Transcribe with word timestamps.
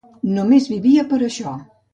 Només 0.37 0.69
vivia 0.71 1.05
per 1.13 1.23
això. 1.29 1.57